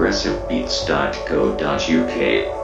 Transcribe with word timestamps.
progressivebeats.co.uk. 0.00 2.59